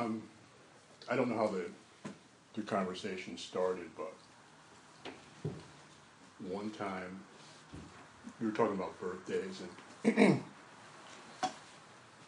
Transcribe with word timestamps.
Um, 0.00 0.22
I 1.10 1.16
don't 1.16 1.28
know 1.28 1.36
how 1.36 1.48
the, 1.48 1.64
the 2.54 2.62
conversation 2.62 3.36
started, 3.36 3.90
but 3.96 5.52
one 6.48 6.70
time 6.70 7.20
we 8.40 8.46
were 8.46 8.52
talking 8.52 8.76
about 8.76 8.98
birthdays, 8.98 9.60
and 10.04 10.42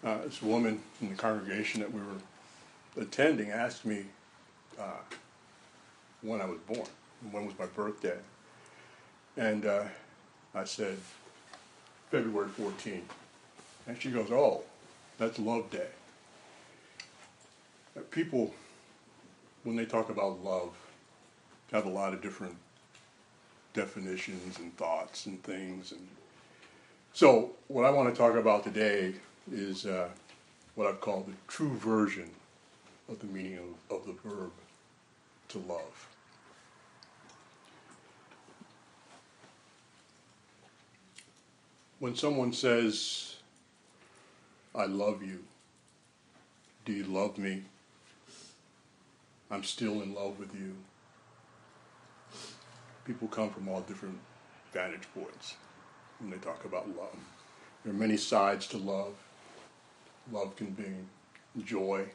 uh, 0.04 0.18
this 0.24 0.42
woman 0.42 0.82
in 1.00 1.10
the 1.10 1.14
congregation 1.14 1.80
that 1.80 1.90
we 1.90 2.00
were 2.00 3.02
attending 3.02 3.50
asked 3.50 3.86
me 3.86 4.04
uh, 4.78 5.00
when 6.20 6.42
I 6.42 6.44
was 6.44 6.58
born, 6.66 6.86
when 7.30 7.46
was 7.46 7.58
my 7.58 7.66
birthday, 7.66 8.18
and 9.38 9.64
uh, 9.64 9.84
I 10.54 10.64
said 10.64 10.98
February 12.10 12.50
14th, 12.50 13.00
and 13.86 13.98
she 13.98 14.10
goes, 14.10 14.30
"Oh, 14.30 14.62
that's 15.16 15.38
Love 15.38 15.70
Day." 15.70 15.88
Uh, 17.96 18.00
People, 18.10 18.54
when 19.64 19.76
they 19.76 19.84
talk 19.84 20.08
about 20.08 20.42
love, 20.42 20.74
have 21.72 21.86
a 21.86 21.90
lot 21.90 22.12
of 22.12 22.22
different 22.22 22.56
definitions 23.74 24.58
and 24.58 24.76
thoughts 24.76 25.26
and 25.26 25.42
things. 25.42 25.92
And 25.92 26.06
so, 27.12 27.52
what 27.68 27.84
I 27.84 27.90
want 27.90 28.14
to 28.14 28.18
talk 28.18 28.34
about 28.36 28.64
today 28.64 29.14
is 29.50 29.86
uh, 29.86 30.08
what 30.74 30.86
I've 30.86 31.00
called 31.00 31.26
the 31.26 31.32
true 31.48 31.74
version 31.76 32.30
of 33.08 33.18
the 33.20 33.26
meaning 33.26 33.58
of, 33.90 33.96
of 33.98 34.06
the 34.06 34.12
verb 34.28 34.52
to 35.48 35.58
love. 35.58 36.08
When 41.98 42.16
someone 42.16 42.52
says, 42.52 43.36
I 44.74 44.86
love 44.86 45.22
you, 45.22 45.44
do 46.84 46.92
you 46.92 47.04
love 47.04 47.38
me? 47.38 47.62
I'm 49.52 49.62
still 49.62 50.02
in 50.02 50.14
love 50.14 50.40
with 50.40 50.52
you 50.54 50.74
people 53.04 53.28
come 53.28 53.50
from 53.50 53.68
all 53.68 53.80
different 53.80 54.18
vantage 54.72 55.08
points 55.14 55.56
when 56.18 56.30
they 56.30 56.36
talk 56.38 56.64
about 56.64 56.88
love. 56.96 57.16
There 57.84 57.92
are 57.92 57.96
many 57.96 58.16
sides 58.16 58.66
to 58.68 58.76
love. 58.76 59.14
Love 60.30 60.54
can 60.56 60.70
bring 60.70 61.08
joy. 61.64 62.06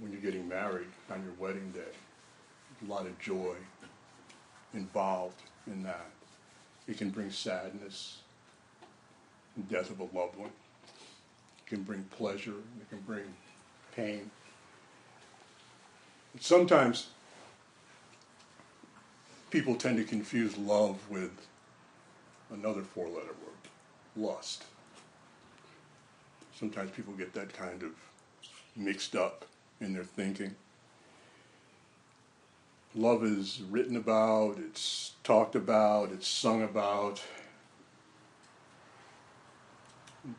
When 0.00 0.12
you're 0.12 0.20
getting 0.20 0.48
married 0.48 0.88
on 1.10 1.22
your 1.22 1.34
wedding 1.38 1.70
day, 1.72 1.80
a 2.84 2.90
lot 2.90 3.06
of 3.06 3.18
joy 3.18 3.54
involved 4.72 5.42
in 5.66 5.82
that. 5.82 6.06
It 6.88 6.96
can 6.96 7.10
bring 7.10 7.30
sadness, 7.30 8.18
death 9.70 9.90
of 9.90 10.00
a 10.00 10.04
loved 10.04 10.36
one. 10.36 10.50
It 11.58 11.66
can 11.66 11.82
bring 11.82 12.02
pleasure. 12.04 12.54
It 12.80 12.88
can 12.88 13.00
bring 13.00 13.24
pain. 13.94 14.30
Sometimes 16.40 17.08
people 19.50 19.74
tend 19.74 19.98
to 19.98 20.04
confuse 20.04 20.56
love 20.56 20.98
with 21.10 21.46
another 22.50 22.82
four 22.82 23.06
letter 23.06 23.26
word 23.26 23.62
lust. 24.16 24.64
Sometimes 26.54 26.90
people 26.90 27.12
get 27.14 27.34
that 27.34 27.52
kind 27.52 27.82
of 27.82 27.90
mixed 28.76 29.14
up 29.14 29.44
in 29.80 29.92
their 29.92 30.04
thinking. 30.04 30.54
Love 32.94 33.24
is 33.24 33.62
written 33.70 33.96
about, 33.96 34.58
it's 34.58 35.12
talked 35.24 35.54
about, 35.54 36.12
it's 36.12 36.28
sung 36.28 36.62
about. 36.62 37.22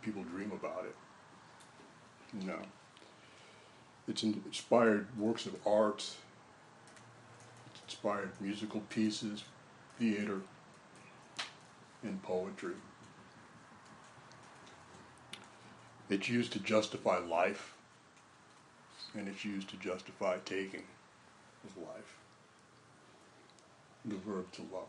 People 0.02 0.24
dream 0.24 0.52
about 0.52 0.86
it. 0.86 0.96
No. 2.46 2.58
It's 4.08 4.24
inspired 4.24 5.08
works 5.18 5.46
of 5.46 5.56
art, 5.66 6.00
it's 7.68 7.82
inspired 7.86 8.32
musical 8.42 8.82
pieces, 8.90 9.44
theater, 9.98 10.42
and 12.04 12.22
poetry. 12.22 12.74
It's 16.10 16.28
used 16.28 16.52
to 16.54 16.60
justify 16.60 17.18
life, 17.18 17.76
and 19.16 19.28
it's 19.28 19.46
used 19.46 19.70
to 19.70 19.78
justify 19.78 20.38
taking 20.44 20.84
of 21.64 21.78
life. 21.78 22.18
The 24.04 24.16
verb 24.18 24.52
to 24.54 24.62
love. 24.64 24.88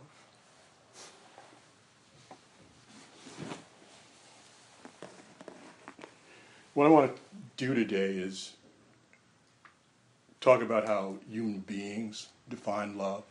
What 6.75 6.89
I 6.89 6.91
want 6.91 7.15
to 7.15 7.23
do 7.57 7.75
today 7.77 8.17
is 8.17 8.55
talk 10.45 10.61
about 10.61 10.87
how 10.87 11.15
human 11.27 11.61
beings 11.61 12.29
define 12.51 12.99
love 12.99 13.23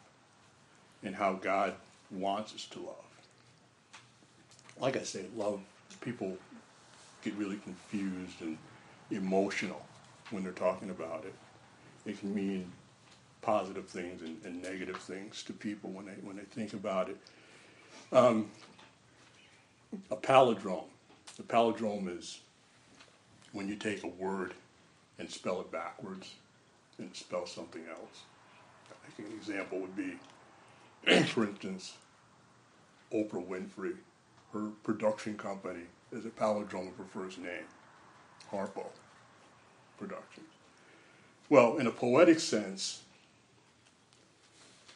and 1.03 1.15
how 1.15 1.33
God 1.33 1.75
wants 2.09 2.55
us 2.55 2.65
to 2.71 2.79
love. 2.79 2.95
Like 4.79 4.97
I 4.97 5.03
say, 5.03 5.25
love, 5.37 5.61
people 6.01 6.35
get 7.23 7.35
really 7.35 7.57
confused 7.57 8.41
and 8.41 8.57
emotional 9.11 9.85
when 10.31 10.41
they're 10.41 10.53
talking 10.53 10.89
about 10.89 11.23
it. 11.25 11.35
It 12.09 12.19
can 12.19 12.33
mean 12.33 12.71
positive 13.43 13.87
things 13.87 14.23
and, 14.23 14.43
and 14.43 14.63
negative 14.63 14.97
things 14.97 15.43
to 15.43 15.53
people 15.53 15.91
when 15.91 16.07
they 16.07 16.13
when 16.23 16.35
they 16.35 16.43
think 16.43 16.73
about 16.73 17.09
it. 17.09 17.17
Um, 18.11 18.49
a 20.09 20.15
palindrome. 20.15 20.85
A 21.37 21.43
palindrome 21.43 22.17
is 22.17 22.39
when 23.51 23.67
you 23.67 23.75
take 23.75 24.03
a 24.03 24.07
word 24.07 24.55
and 25.19 25.29
spell 25.29 25.61
it 25.61 25.71
backwards 25.71 26.33
and 27.03 27.15
spell 27.15 27.45
something 27.45 27.83
else. 27.89 28.23
I 28.89 29.11
think 29.11 29.29
an 29.29 29.35
example 29.35 29.79
would 29.79 29.95
be, 29.95 30.17
for 31.27 31.43
instance, 31.43 31.93
Oprah 33.13 33.45
Winfrey. 33.45 33.95
Her 34.53 34.69
production 34.83 35.35
company 35.35 35.85
is 36.11 36.25
a 36.25 36.29
palindrome 36.29 36.89
of 36.89 36.97
her 36.97 37.05
first 37.11 37.39
name, 37.39 37.65
Harpo 38.51 38.85
Productions. 39.97 40.47
Well, 41.49 41.77
in 41.77 41.87
a 41.87 41.91
poetic 41.91 42.39
sense, 42.39 43.01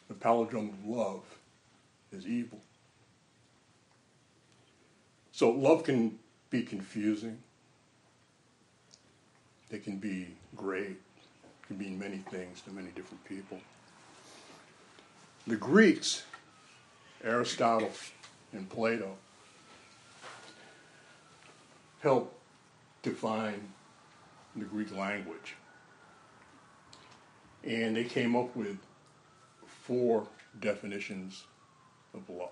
the 0.08 0.14
palindrome 0.14 0.70
of 0.70 0.86
love 0.86 1.22
is 2.12 2.26
evil. 2.26 2.60
So 5.32 5.50
love 5.50 5.84
can 5.84 6.18
be 6.50 6.62
confusing. 6.62 7.38
It 9.70 9.84
can 9.84 9.96
be 9.96 10.28
great. 10.56 10.98
Can 11.68 11.78
mean 11.78 11.98
many 11.98 12.16
things 12.16 12.62
to 12.62 12.70
many 12.70 12.88
different 12.88 13.22
people. 13.26 13.60
The 15.46 15.56
Greeks, 15.56 16.24
Aristotle 17.22 17.90
and 18.54 18.68
Plato, 18.70 19.14
helped 22.00 22.34
define 23.02 23.60
the 24.56 24.64
Greek 24.64 24.96
language. 24.96 25.56
And 27.64 27.96
they 27.96 28.04
came 28.04 28.34
up 28.34 28.56
with 28.56 28.78
four 29.66 30.26
definitions 30.60 31.44
of 32.14 32.28
love. 32.30 32.48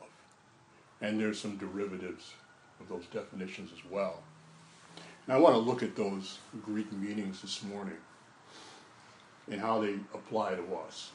And 1.01 1.19
there's 1.19 1.41
some 1.41 1.57
derivatives 1.57 2.35
of 2.81 2.89
those 2.91 3.07
definitions 3.07 3.71
as 3.73 3.91
well. 3.91 4.23
And 5.27 5.35
I 5.35 5.39
want 5.39 5.55
to 5.55 5.59
look 5.59 5.83
at 5.83 5.97
those 5.97 6.39
Greek 6.63 6.93
meanings 6.93 7.41
this 7.41 7.63
morning 7.63 7.97
and 9.51 9.61
how 9.61 9.81
they 9.81 9.95
apply 10.15 10.55
to 10.55 10.77
us 10.77 11.11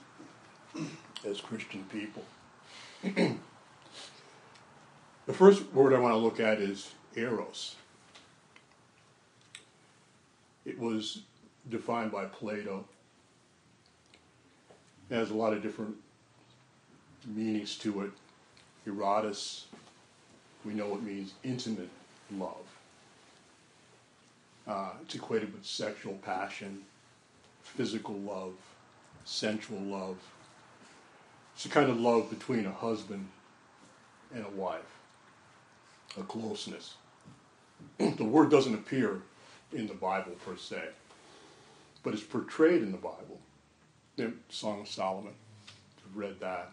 as 1.27 1.41
Christian 1.41 1.83
people. 1.91 2.23
the 3.03 3.37
first 5.33 5.71
word 5.73 5.93
I 5.93 5.99
want 5.99 6.13
to 6.13 6.17
look 6.17 6.39
at 6.39 6.59
is 6.59 6.91
eros. 7.15 7.75
It 10.65 10.79
was 10.79 11.21
defined 11.69 12.11
by 12.11 12.25
Plato. 12.25 12.85
It 15.09 15.15
has 15.15 15.31
a 15.31 15.35
lot 15.35 15.53
of 15.53 15.61
different 15.61 15.95
meanings 17.27 17.77
to 17.79 18.01
it. 18.01 18.11
Erotus, 18.87 19.63
we 20.65 20.73
know 20.73 20.95
it 20.95 21.03
means 21.03 21.33
intimate 21.43 21.89
love. 22.37 22.55
Uh, 24.67 24.91
it's 25.01 25.15
equated 25.15 25.53
with 25.53 25.65
sexual 25.65 26.13
passion, 26.23 26.83
physical 27.75 28.15
love, 28.15 28.53
sensual 29.23 29.79
love. 29.79 30.17
It's 31.55 31.65
a 31.65 31.69
kind 31.69 31.89
of 31.89 31.99
love 31.99 32.29
between 32.29 32.65
a 32.65 32.71
husband 32.71 33.27
and 34.33 34.45
a 34.45 34.49
wife, 34.49 34.99
a 36.19 36.23
closeness. 36.23 36.95
the 37.97 38.23
word 38.23 38.51
doesn't 38.51 38.73
appear 38.73 39.21
in 39.71 39.87
the 39.87 39.93
Bible 39.93 40.33
per 40.45 40.57
se, 40.57 40.81
but 42.03 42.13
it's 42.13 42.23
portrayed 42.23 42.81
in 42.81 42.91
the 42.91 42.97
Bible. 42.97 43.39
The 44.17 44.33
Song 44.49 44.81
of 44.81 44.87
Solomon, 44.87 45.33
I've 46.05 46.17
read 46.17 46.39
that. 46.41 46.71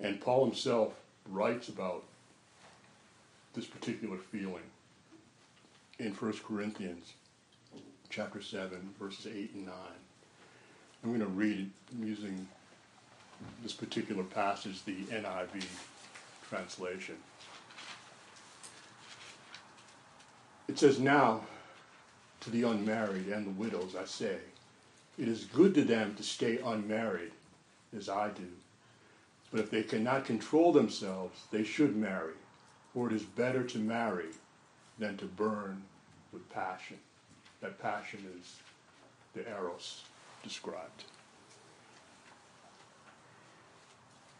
And 0.00 0.20
Paul 0.20 0.44
himself 0.44 0.92
writes 1.28 1.68
about 1.68 2.04
this 3.54 3.66
particular 3.66 4.18
feeling 4.18 4.62
in 5.98 6.12
1 6.12 6.32
Corinthians 6.46 7.14
chapter 8.10 8.40
7, 8.40 8.94
verses 8.98 9.26
8 9.26 9.52
and 9.54 9.66
9. 9.66 9.74
I'm 11.02 11.10
going 11.10 11.20
to 11.20 11.26
read 11.26 11.70
using 12.00 12.48
this 13.62 13.72
particular 13.72 14.24
passage, 14.24 14.84
the 14.84 14.96
NIV 15.04 15.64
translation. 16.48 17.16
It 20.68 20.78
says, 20.78 20.98
Now 20.98 21.42
to 22.40 22.50
the 22.50 22.62
unmarried 22.62 23.28
and 23.28 23.46
the 23.46 23.50
widows 23.50 23.94
I 23.98 24.04
say, 24.04 24.38
it 25.18 25.28
is 25.28 25.44
good 25.44 25.74
to 25.74 25.84
them 25.84 26.14
to 26.14 26.22
stay 26.22 26.58
unmarried, 26.64 27.32
as 27.96 28.08
I 28.08 28.28
do. 28.28 28.46
But 29.50 29.60
if 29.60 29.70
they 29.70 29.82
cannot 29.82 30.24
control 30.24 30.72
themselves, 30.72 31.40
they 31.50 31.64
should 31.64 31.96
marry, 31.96 32.34
for 32.92 33.08
it 33.08 33.12
is 33.12 33.22
better 33.22 33.64
to 33.64 33.78
marry 33.78 34.28
than 34.98 35.16
to 35.16 35.24
burn 35.24 35.82
with 36.32 36.48
passion. 36.50 36.98
That 37.60 37.80
passion 37.80 38.24
is 38.38 38.56
the 39.34 39.48
eros 39.48 40.02
described. 40.42 41.04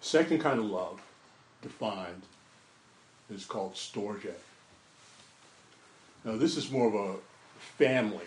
Second 0.01 0.41
kind 0.41 0.59
of 0.59 0.67
love, 0.67 1.03
defined, 1.61 2.23
is 3.31 3.45
called 3.45 3.75
storge. 3.75 4.31
Now, 6.25 6.37
this 6.37 6.57
is 6.57 6.71
more 6.71 6.87
of 6.87 6.95
a 6.95 7.17
family 7.77 8.25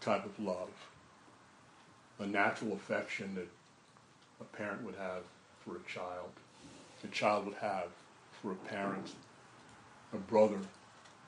type 0.00 0.24
of 0.24 0.38
love, 0.40 0.70
a 2.18 2.26
natural 2.26 2.72
affection 2.72 3.34
that 3.36 3.48
a 4.40 4.44
parent 4.56 4.82
would 4.82 4.96
have 4.96 5.22
for 5.64 5.76
a 5.76 5.88
child, 5.88 6.30
a 7.04 7.08
child 7.08 7.46
would 7.46 7.54
have 7.56 7.86
for 8.40 8.52
a 8.52 8.56
parent, 8.56 9.12
a 10.12 10.16
brother 10.16 10.58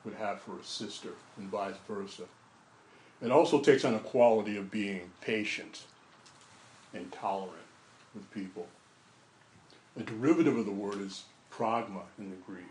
would 0.05 0.15
have 0.15 0.41
for 0.41 0.59
a 0.59 0.65
sister, 0.65 1.11
and 1.37 1.49
vice 1.49 1.75
versa. 1.89 2.25
It 3.23 3.31
also 3.31 3.61
takes 3.61 3.85
on 3.85 3.95
a 3.95 4.01
quality 4.01 4.56
of 4.56 4.71
being 4.71 5.11
patient 5.21 5.83
and 6.93 7.11
tolerant 7.12 7.55
with 8.15 8.31
people. 8.33 8.67
A 9.99 10.03
derivative 10.03 10.59
of 10.59 10.67
the 10.67 10.73
word 10.73 11.01
is 11.01 11.25
pragma 11.53 12.03
in 12.19 12.31
the 12.31 12.37
Greek. 12.37 12.67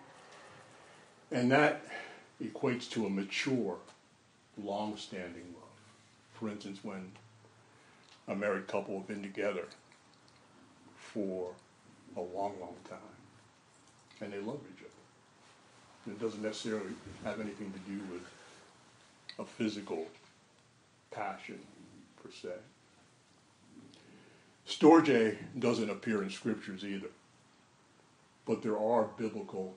And 1.32 1.52
that 1.52 1.86
equates 2.44 2.90
to 2.92 3.06
a 3.06 3.10
mature, 3.10 3.78
long 4.62 4.98
standing 4.98 5.46
love. 5.56 5.70
For 6.34 6.50
instance, 6.50 6.80
when 6.84 7.12
a 8.28 8.36
married 8.36 8.68
couple 8.68 8.98
have 8.98 9.08
been 9.08 9.24
together 9.24 9.66
for 10.96 11.52
a 12.16 12.22
long, 12.22 12.54
long 12.60 12.76
time 12.90 13.00
and 14.22 14.32
they 14.32 14.40
love 14.40 14.60
each 14.74 14.82
other. 14.82 14.93
It 16.06 16.20
doesn't 16.20 16.42
necessarily 16.42 16.94
have 17.24 17.40
anything 17.40 17.72
to 17.72 17.80
do 17.80 18.00
with 18.12 18.24
a 19.40 19.46
physical 19.46 20.08
passion 21.12 21.60
per 22.22 22.30
se. 22.30 22.50
Storge 24.68 25.38
doesn't 25.60 25.90
appear 25.90 26.24
in 26.24 26.30
scriptures 26.30 26.84
either, 26.84 27.08
but 28.46 28.62
there 28.62 28.78
are 28.78 29.10
biblical 29.18 29.76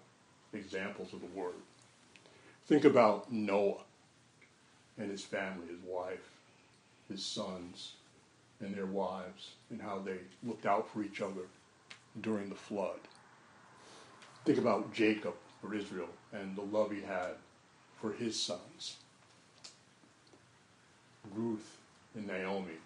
examples 0.52 1.12
of 1.12 1.20
the 1.20 1.26
word. 1.38 1.55
Think 2.67 2.84
about 2.84 3.32
Noah 3.32 3.82
and 4.99 5.11
his 5.11 5.23
family, 5.23 5.69
his 5.69 5.81
wife, 5.84 6.31
his 7.08 7.25
sons, 7.25 7.93
and 8.61 8.75
their 8.75 8.87
wives, 8.87 9.50
and 9.70 9.81
how 9.81 9.99
they 9.99 10.19
looked 10.43 10.67
out 10.67 10.90
for 10.90 11.02
each 11.02 11.20
other 11.20 11.43
during 12.20 12.49
the 12.49 12.55
flood. 12.55 12.99
Think 14.44 14.58
about 14.58 14.93
Jacob 14.93 15.34
or 15.66 15.74
Israel 15.74 16.08
and 16.32 16.56
the 16.56 16.62
love 16.62 16.90
he 16.90 17.02
had 17.02 17.34
for 18.00 18.12
his 18.12 18.38
sons. 18.38 18.96
Ruth 21.34 21.78
and 22.14 22.26
Naomi, 22.26 22.78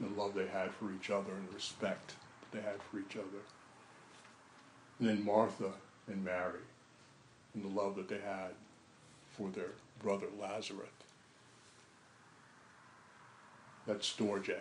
the 0.00 0.08
love 0.20 0.34
they 0.34 0.46
had 0.46 0.72
for 0.72 0.90
each 0.92 1.10
other 1.10 1.32
and 1.32 1.48
the 1.48 1.54
respect 1.54 2.14
they 2.52 2.60
had 2.60 2.82
for 2.90 2.98
each 2.98 3.16
other. 3.16 3.42
And 4.98 5.08
then 5.08 5.24
Martha 5.24 5.72
and 6.06 6.24
Mary 6.24 6.60
and 7.54 7.64
the 7.64 7.68
love 7.68 7.96
that 7.96 8.08
they 8.08 8.18
had 8.18 8.52
for 9.36 9.48
their 9.50 9.72
brother 10.02 10.26
Lazarus. 10.40 10.88
That's 13.86 14.12
Storge. 14.12 14.56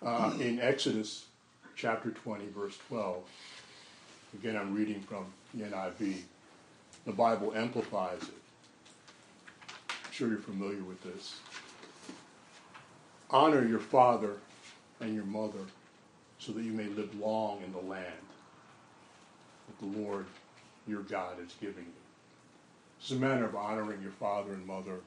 Uh, 0.00 0.32
in 0.40 0.60
Exodus 0.60 1.26
chapter 1.74 2.10
20, 2.10 2.46
verse 2.48 2.78
12, 2.88 3.22
again 4.34 4.56
I'm 4.56 4.74
reading 4.74 5.00
from 5.00 5.26
the 5.54 5.64
NIV, 5.64 6.22
the 7.06 7.12
Bible 7.12 7.52
amplifies 7.54 8.22
it. 8.22 8.34
I'm 9.88 10.12
sure 10.12 10.28
you're 10.28 10.38
familiar 10.38 10.82
with 10.82 11.02
this. 11.02 11.36
Honor 13.30 13.66
your 13.66 13.78
father 13.78 14.36
and 15.00 15.14
your 15.14 15.24
mother 15.24 15.60
so 16.38 16.52
that 16.52 16.62
you 16.62 16.72
may 16.72 16.86
live 16.86 17.18
long 17.18 17.62
in 17.62 17.72
the 17.72 17.80
land 17.80 18.04
that 19.66 19.78
the 19.78 19.98
Lord 20.00 20.26
your 20.86 21.02
God 21.02 21.36
is 21.44 21.54
giving 21.60 21.84
you. 21.84 21.92
It's 23.00 23.10
a 23.10 23.16
matter 23.16 23.44
of 23.44 23.54
honoring 23.54 24.02
your 24.02 24.12
father 24.12 24.52
and 24.52 24.66
mother, 24.66 25.00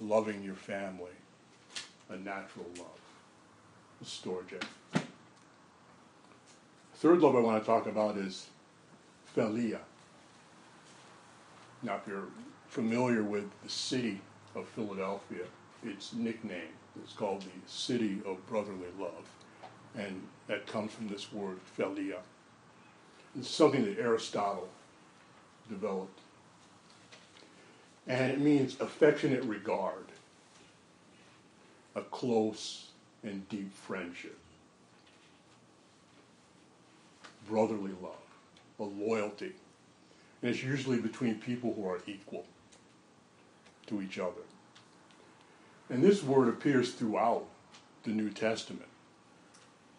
loving 0.00 0.42
your 0.42 0.54
family, 0.54 1.12
a 2.08 2.16
natural 2.16 2.66
love. 2.76 3.00
A 4.00 4.04
storge. 4.04 4.60
Third 7.02 7.18
love 7.18 7.34
I 7.34 7.40
want 7.40 7.60
to 7.60 7.66
talk 7.66 7.88
about 7.88 8.16
is 8.16 8.46
philia. 9.36 9.80
Now, 11.82 11.96
if 11.96 12.06
you're 12.06 12.28
familiar 12.68 13.24
with 13.24 13.50
the 13.64 13.68
city 13.68 14.20
of 14.54 14.68
Philadelphia, 14.68 15.46
its 15.82 16.12
nickname 16.12 16.70
is 17.04 17.12
called 17.12 17.40
the 17.42 17.48
City 17.66 18.22
of 18.24 18.46
Brotherly 18.46 18.86
Love, 19.00 19.26
and 19.96 20.22
that 20.46 20.68
comes 20.68 20.92
from 20.92 21.08
this 21.08 21.32
word 21.32 21.58
philia. 21.76 22.18
It's 23.36 23.48
something 23.48 23.84
that 23.84 23.98
Aristotle 23.98 24.68
developed. 25.68 26.20
And 28.06 28.30
it 28.30 28.38
means 28.38 28.80
affectionate 28.80 29.42
regard, 29.42 30.04
a 31.96 32.02
close 32.02 32.90
and 33.24 33.48
deep 33.48 33.74
friendship, 33.74 34.38
brotherly 37.48 37.92
love, 38.02 38.16
a 38.78 38.84
loyalty. 38.84 39.52
And 40.40 40.50
it's 40.50 40.62
usually 40.62 40.98
between 40.98 41.36
people 41.36 41.72
who 41.74 41.86
are 41.88 42.00
equal 42.06 42.44
to 43.86 44.02
each 44.02 44.18
other. 44.18 44.42
And 45.90 46.02
this 46.02 46.22
word 46.22 46.48
appears 46.48 46.92
throughout 46.92 47.44
the 48.04 48.10
New 48.10 48.30
Testament. 48.30 48.88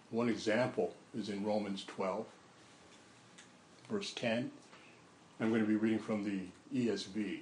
One 0.10 0.30
example 0.30 0.94
is 1.18 1.30
in 1.30 1.46
Romans 1.46 1.86
12, 1.86 2.26
verse 3.90 4.12
10. 4.14 4.52
I'm 5.40 5.50
going 5.50 5.62
to 5.62 5.68
be 5.68 5.76
reading 5.76 6.00
from 6.00 6.24
the 6.24 6.42
ESV. 6.76 7.40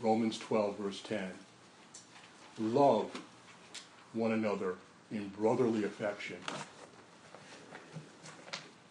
Romans 0.00 0.38
12, 0.38 0.76
verse 0.78 1.00
10. 1.02 1.30
Love 2.60 3.10
one 4.12 4.32
another 4.32 4.76
in 5.10 5.28
brotherly 5.28 5.84
affection. 5.84 6.36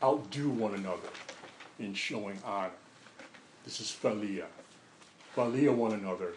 Outdo 0.04 0.50
one 0.50 0.74
another 0.76 1.10
in 1.80 1.94
showing 1.94 2.40
honor. 2.46 2.72
This 3.64 3.80
is 3.80 3.88
philia. 3.88 4.46
Philia 5.36 5.74
one 5.74 5.94
another 5.94 6.34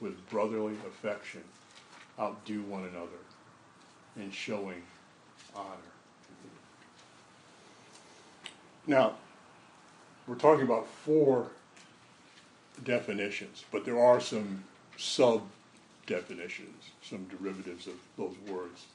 with 0.00 0.28
brotherly 0.30 0.74
affection. 0.86 1.42
Outdo 2.18 2.62
one 2.62 2.84
another 2.84 3.18
in 4.16 4.30
showing 4.30 4.82
honor. 5.54 5.66
Now, 8.86 9.14
we're 10.26 10.34
talking 10.34 10.64
about 10.64 10.86
four 10.86 11.48
definitions, 12.84 13.64
but 13.70 13.84
there 13.84 13.98
are 13.98 14.20
some 14.20 14.64
sub 14.96 15.42
definitions, 16.06 16.90
some 17.02 17.24
derivatives 17.24 17.86
of 17.86 17.94
those 18.16 18.34
words. 18.50 18.86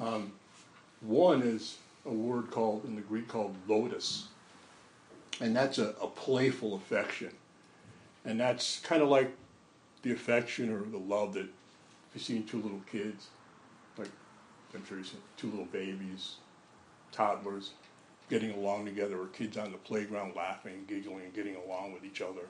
Um, 0.00 0.32
one 1.00 1.42
is 1.42 1.78
a 2.06 2.12
word 2.12 2.50
called, 2.50 2.84
in 2.84 2.94
the 2.94 3.02
Greek, 3.02 3.28
called 3.28 3.54
ludus, 3.66 4.26
and 5.40 5.54
that's 5.54 5.78
a, 5.78 5.94
a 6.02 6.06
playful 6.06 6.74
affection. 6.74 7.30
And 8.24 8.40
that's 8.40 8.80
kind 8.80 9.02
of 9.02 9.08
like 9.08 9.30
the 10.02 10.12
affection 10.12 10.72
or 10.72 10.80
the 10.82 10.98
love 10.98 11.34
that 11.34 11.46
you've 12.14 12.22
seen 12.22 12.44
two 12.44 12.60
little 12.60 12.82
kids, 12.90 13.28
like 13.96 14.10
I'm 14.74 14.84
sure 14.86 14.98
you've 14.98 15.06
seen 15.06 15.20
two 15.36 15.50
little 15.50 15.66
babies, 15.66 16.36
toddlers, 17.12 17.70
getting 18.28 18.50
along 18.50 18.84
together, 18.84 19.20
or 19.20 19.26
kids 19.26 19.56
on 19.56 19.72
the 19.72 19.78
playground 19.78 20.34
laughing, 20.36 20.84
giggling, 20.86 21.24
and 21.24 21.34
getting 21.34 21.56
along 21.56 21.92
with 21.92 22.04
each 22.04 22.20
other. 22.20 22.46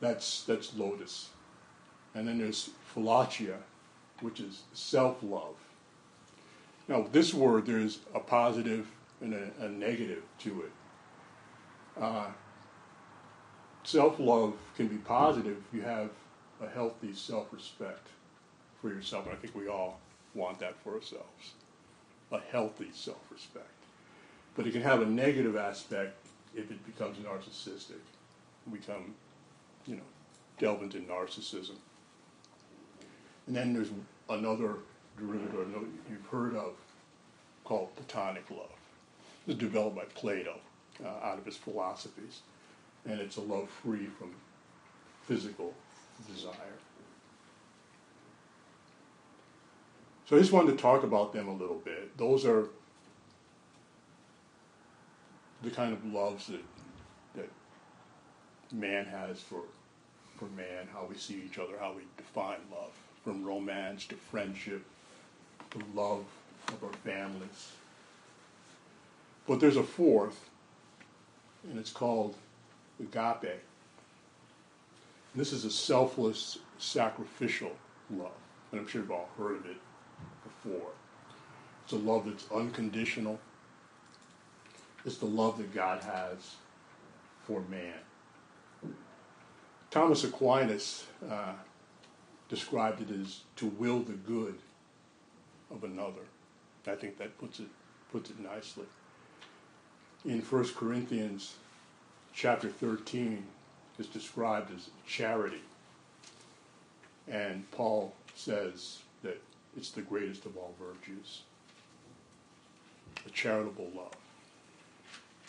That's 0.00 0.44
that's 0.44 0.74
ludus. 0.74 1.30
And 2.14 2.26
then 2.26 2.38
there's 2.38 2.70
philautia, 2.94 3.56
which 4.20 4.40
is 4.40 4.62
self-love. 4.72 5.56
Now, 6.90 7.06
this 7.12 7.32
word, 7.32 7.66
there's 7.66 8.00
a 8.16 8.18
positive 8.18 8.88
and 9.20 9.32
a, 9.32 9.50
a 9.60 9.68
negative 9.68 10.24
to 10.40 10.62
it. 10.62 10.72
Uh, 12.02 12.26
self 13.84 14.18
love 14.18 14.54
can 14.76 14.88
be 14.88 14.96
positive 14.96 15.56
if 15.68 15.74
you 15.74 15.82
have 15.82 16.10
a 16.60 16.66
healthy 16.66 17.14
self 17.14 17.52
respect 17.52 18.08
for 18.82 18.88
yourself. 18.88 19.26
And 19.26 19.36
I 19.36 19.38
think 19.38 19.54
we 19.54 19.68
all 19.68 20.00
want 20.34 20.58
that 20.58 20.82
for 20.82 20.94
ourselves 20.94 21.54
a 22.32 22.40
healthy 22.50 22.90
self 22.92 23.22
respect. 23.30 23.68
But 24.56 24.66
it 24.66 24.72
can 24.72 24.82
have 24.82 25.00
a 25.00 25.06
negative 25.06 25.56
aspect 25.56 26.16
if 26.56 26.72
it 26.72 26.84
becomes 26.84 27.18
narcissistic, 27.18 28.00
become, 28.72 29.14
you 29.86 29.94
know, 29.94 30.02
delve 30.58 30.82
into 30.82 30.98
narcissism. 30.98 31.76
And 33.46 33.54
then 33.54 33.74
there's 33.74 33.90
another 34.28 34.78
derivative 35.20 35.88
you've 36.10 36.26
heard 36.30 36.56
of 36.56 36.72
called 37.64 37.94
platonic 37.96 38.50
love. 38.50 38.68
It's 39.46 39.58
developed 39.58 39.96
by 39.96 40.04
Plato 40.14 40.56
uh, 41.04 41.26
out 41.26 41.38
of 41.38 41.44
his 41.44 41.56
philosophies, 41.56 42.40
and 43.06 43.20
it's 43.20 43.36
a 43.36 43.40
love 43.40 43.68
free 43.68 44.06
from 44.18 44.34
physical 45.26 45.74
desire. 46.32 46.54
So 50.28 50.36
I 50.36 50.38
just 50.38 50.52
wanted 50.52 50.72
to 50.72 50.78
talk 50.78 51.02
about 51.02 51.32
them 51.32 51.48
a 51.48 51.54
little 51.54 51.80
bit. 51.84 52.16
Those 52.16 52.44
are 52.46 52.68
the 55.62 55.70
kind 55.70 55.92
of 55.92 56.04
loves 56.04 56.46
that 56.46 56.62
that 57.34 57.50
man 58.72 59.06
has 59.06 59.40
for 59.40 59.62
for 60.36 60.46
man, 60.56 60.88
how 60.92 61.06
we 61.08 61.16
see 61.16 61.42
each 61.44 61.58
other, 61.58 61.74
how 61.78 61.92
we 61.92 62.02
define 62.16 62.58
love, 62.72 62.92
from 63.22 63.44
romance 63.44 64.06
to 64.06 64.14
friendship, 64.14 64.82
to 65.70 65.80
love 65.94 66.24
of 66.68 66.84
our 66.84 66.92
families. 67.04 67.72
But 69.46 69.60
there's 69.60 69.76
a 69.76 69.82
fourth, 69.82 70.48
and 71.68 71.78
it's 71.78 71.92
called 71.92 72.36
agape. 73.00 73.60
And 75.32 75.40
this 75.40 75.52
is 75.52 75.64
a 75.64 75.70
selfless, 75.70 76.58
sacrificial 76.78 77.72
love. 78.10 78.30
And 78.70 78.80
I'm 78.80 78.86
sure 78.86 79.00
you've 79.00 79.10
all 79.10 79.28
heard 79.36 79.56
of 79.56 79.66
it 79.66 79.76
before. 80.44 80.90
It's 81.84 81.92
a 81.92 81.96
love 81.96 82.26
that's 82.26 82.46
unconditional. 82.52 83.38
It's 85.04 85.18
the 85.18 85.26
love 85.26 85.58
that 85.58 85.74
God 85.74 86.02
has 86.02 86.56
for 87.44 87.62
man. 87.68 87.94
Thomas 89.90 90.22
Aquinas 90.22 91.06
uh, 91.28 91.52
described 92.48 93.00
it 93.00 93.20
as 93.20 93.40
to 93.56 93.66
will 93.66 94.00
the 94.00 94.12
good 94.12 94.56
of 95.70 95.84
another. 95.84 96.22
I 96.86 96.94
think 96.94 97.18
that 97.18 97.38
puts 97.38 97.60
it 97.60 97.68
puts 98.12 98.30
it 98.30 98.40
nicely. 98.40 98.86
In 100.24 100.40
1 100.40 100.68
Corinthians 100.74 101.54
chapter 102.34 102.68
13 102.68 103.44
is 103.98 104.06
described 104.06 104.70
as 104.74 104.90
charity. 105.06 105.62
And 107.28 107.70
Paul 107.70 108.12
says 108.34 108.98
that 109.22 109.40
it's 109.76 109.90
the 109.90 110.02
greatest 110.02 110.46
of 110.46 110.56
all 110.56 110.74
virtues. 110.80 111.42
A 113.26 113.30
charitable 113.30 113.90
love. 113.94 114.16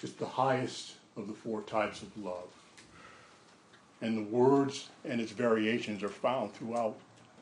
It's 0.04 0.14
the 0.14 0.26
highest 0.26 0.94
of 1.18 1.28
the 1.28 1.34
four 1.34 1.62
types 1.62 2.02
of 2.02 2.16
love. 2.18 2.50
And 4.02 4.18
the 4.18 4.36
words 4.36 4.90
and 5.06 5.22
its 5.22 5.32
variations 5.32 6.04
are 6.04 6.10
found 6.10 6.54
throughout 6.54 6.98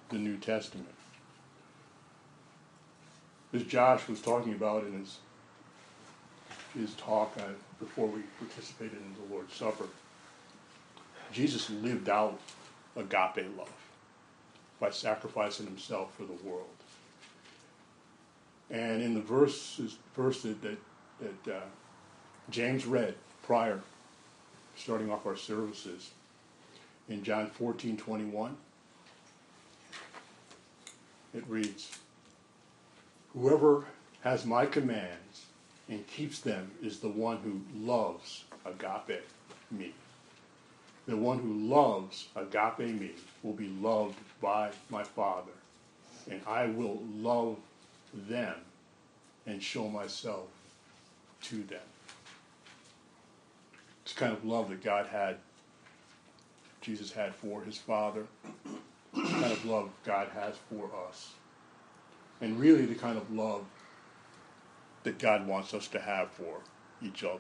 the 0.10 0.18
New 0.18 0.38
Testament. 0.38 0.88
As 3.54 3.64
Josh 3.64 4.08
was 4.08 4.22
talking 4.22 4.54
about 4.54 4.84
in 4.84 5.00
his, 5.00 5.18
his 6.76 6.94
talk 6.96 7.34
uh, 7.40 7.44
before 7.80 8.08
we 8.08 8.22
participated 8.38 8.98
in 8.98 9.28
the 9.28 9.34
Lord's 9.34 9.54
Supper, 9.54 9.86
Jesus 11.32 11.70
lived 11.70 12.10
out 12.10 12.40
agape 12.96 13.46
love 13.58 13.70
by 14.80 14.90
sacrificing 14.92 15.66
himself 15.66 16.14
for 16.16 16.24
the 16.24 16.48
world. 16.48 16.68
And 18.70 19.02
in 19.02 19.16
the 19.16 19.22
verse, 19.22 19.82
verse 20.16 20.44
that, 20.44 20.62
that, 20.62 20.78
that 21.20 21.56
uh, 21.56 21.66
James 22.52 22.86
read 22.86 23.16
prior, 23.42 23.82
starting 24.76 25.12
off 25.12 25.26
our 25.26 25.36
services, 25.36 26.12
in 27.10 27.24
John 27.24 27.48
14 27.48 27.98
21. 27.98 28.56
It 31.34 31.44
reads, 31.48 31.98
Whoever 33.34 33.86
has 34.22 34.46
my 34.46 34.66
commands 34.66 35.46
and 35.88 36.06
keeps 36.08 36.40
them 36.40 36.72
is 36.82 37.00
the 37.00 37.10
one 37.10 37.38
who 37.38 37.62
loves 37.80 38.44
agape 38.66 39.24
me. 39.72 39.94
The 41.08 41.16
one 41.16 41.40
who 41.40 41.54
loves 41.54 42.28
agape 42.36 43.00
me 43.00 43.12
will 43.44 43.54
be 43.54 43.70
loved 43.70 44.18
by 44.42 44.72
my 44.90 45.04
Father, 45.04 45.52
and 46.30 46.42
I 46.48 46.68
will 46.68 47.02
love 47.16 47.58
them 48.14 48.56
and 49.46 49.62
show 49.62 49.88
myself 49.88 50.48
to 51.44 51.64
them. 51.64 51.80
It's 54.04 54.14
kind 54.14 54.34
of 54.34 54.44
love 54.46 54.70
that 54.70 54.84
God 54.84 55.08
had 55.08 55.38
Jesus 56.82 57.12
had 57.12 57.36
for 57.36 57.62
his 57.64 57.78
Father, 57.78 58.26
the 59.14 59.22
kind 59.22 59.52
of 59.52 59.66
love 59.66 59.90
God 60.06 60.30
has 60.30 60.56
for 60.70 60.90
us, 61.08 61.32
and 62.42 62.60
really 62.60 62.86
the 62.86 62.96
kind 62.96 63.18
of 63.18 63.32
love 63.32 63.66
that 65.04 65.20
God 65.20 65.48
wants 65.48 65.74
us 65.74 65.88
to 65.90 66.00
have 66.00 66.32
for 66.32 66.60
each 67.02 67.24
other. 67.24 67.40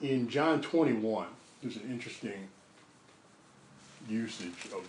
In 0.00 0.28
John 0.28 0.62
21, 0.62 1.26
there's 1.62 1.76
an 1.76 1.90
interesting 1.90 2.48
usage 4.08 4.68
of 4.74 4.88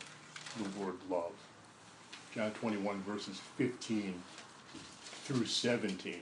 the 0.58 0.80
word 0.80 0.96
love. 1.10 1.34
John 2.34 2.51
21, 2.51 3.01
verses 3.01 3.42
15 3.58 4.13
through 5.04 5.46
17. 5.46 6.22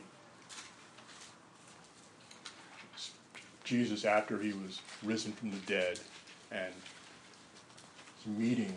Jesus 3.64 4.06
after 4.06 4.40
he 4.40 4.54
was 4.54 4.82
risen 5.04 5.32
from 5.34 5.52
the 5.52 5.58
dead 5.68 6.00
and 6.52 6.74
meeting 8.38 8.74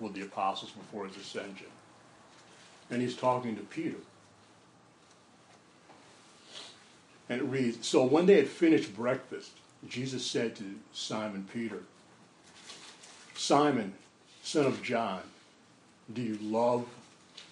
with 0.00 0.14
the 0.14 0.22
apostles 0.22 0.72
before 0.72 1.06
his 1.06 1.16
ascension. 1.16 1.68
And 2.90 3.00
he's 3.00 3.16
talking 3.16 3.56
to 3.56 3.62
Peter. 3.62 3.98
And 7.28 7.40
it 7.40 7.44
reads 7.44 7.86
So 7.86 8.04
when 8.04 8.26
they 8.26 8.36
had 8.36 8.48
finished 8.48 8.94
breakfast, 8.94 9.52
Jesus 9.88 10.24
said 10.24 10.56
to 10.56 10.64
Simon 10.92 11.48
Peter, 11.52 11.82
Simon, 13.34 13.94
son 14.42 14.66
of 14.66 14.82
John, 14.82 15.22
do 16.12 16.22
you 16.22 16.38
love 16.42 16.86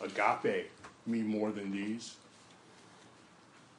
agape 0.00 0.70
me 1.06 1.22
more 1.22 1.50
than 1.50 1.72
these? 1.72 2.14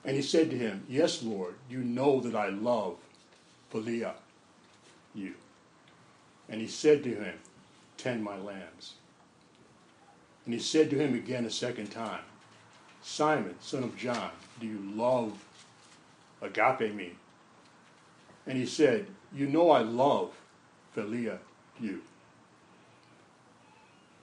And 0.04 0.16
he 0.16 0.22
said 0.22 0.50
to 0.50 0.58
him, 0.58 0.84
Yes, 0.90 1.22
Lord, 1.22 1.54
you 1.70 1.80
know 1.80 2.20
that 2.22 2.36
I 2.36 2.50
love 2.50 2.96
Philia, 3.72 4.14
you. 5.14 5.36
And 6.52 6.60
he 6.60 6.68
said 6.68 7.04
to 7.06 7.16
him, 7.16 7.36
Tend 7.98 8.24
my 8.24 8.38
lambs. 8.38 8.96
And 10.46 10.54
he 10.54 10.60
said 10.60 10.90
to 10.90 11.00
him 11.00 11.16
again 11.16 11.46
a 11.46 11.50
second 11.50 11.88
time, 11.88 12.22
Simon, 13.02 13.56
son 13.62 13.84
of 13.84 13.98
John, 13.98 14.32
do 14.60 14.68
you 14.68 14.80
love 14.94 15.34
agape 16.42 16.94
me? 16.94 17.14
And 18.46 18.58
he 18.58 18.66
said, 18.66 19.08
You 19.34 19.48
know 19.48 19.72
I 19.72 19.82
love 19.82 20.34
Philia, 20.96 21.38
you. 21.80 22.02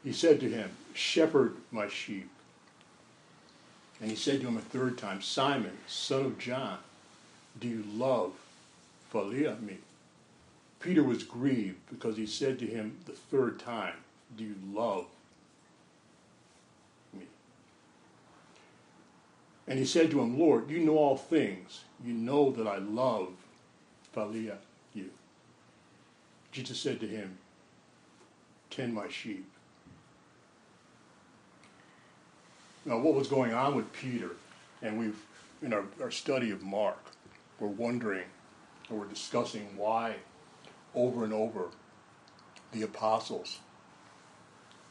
He 0.05 0.13
said 0.13 0.39
to 0.41 0.49
him, 0.49 0.71
Shepherd 0.93 1.57
my 1.73 1.89
sheep. 1.89 2.29
And 4.01 4.11
he 4.11 4.17
said 4.17 4.41
to 4.41 4.49
him 4.49 4.57
a 4.57 4.61
third 4.61 4.99
time, 4.99 5.23
Simon, 5.23 5.77
son 5.87 6.27
of 6.27 6.39
John, 6.39 6.79
do 7.59 7.69
you 7.69 7.85
love 7.95 8.33
Philia 9.13 9.61
me? 9.63 9.79
Peter 10.81 11.03
was 11.03 11.23
grieved 11.25 11.79
because 11.91 12.17
he 12.17 12.27
said 12.27 12.59
to 12.59 12.67
him 12.67 12.99
the 13.07 13.13
third 13.13 13.59
time, 13.59 13.95
Do 14.37 14.45
you 14.45 14.55
love 14.73 15.07
me? 17.13 17.25
And 19.67 19.79
he 19.79 19.85
said 19.85 20.11
to 20.13 20.21
him, 20.21 20.39
Lord, 20.39 20.71
you 20.71 20.79
know 20.79 20.97
all 20.97 21.17
things. 21.17 21.83
You 22.05 22.13
know 22.13 22.51
that 22.53 22.67
I 22.67 22.79
love 22.79 23.31
Philia 24.15 24.57
you. 24.95 25.11
Jesus 26.53 26.79
said 26.79 27.01
to 27.01 27.09
him, 27.09 27.39
Tend 28.71 28.95
my 28.95 29.09
sheep. 29.09 29.45
Now, 32.85 32.99
what 32.99 33.15
was 33.15 33.29
going 33.29 33.53
on 33.53 33.75
with 33.75 33.93
Peter, 33.93 34.31
and 34.81 34.99
we've, 34.99 35.21
in 35.63 35.73
our, 35.73 35.85
our 36.01 36.11
study 36.11 36.51
of 36.51 36.63
Mark, 36.63 37.03
we're 37.59 37.69
wondering, 37.69 38.25
or 38.89 38.99
we're 38.99 39.07
discussing 39.07 39.77
why 39.77 40.15
over 40.95 41.25
and 41.25 41.33
over 41.33 41.69
the 42.73 42.83
apostles 42.83 43.59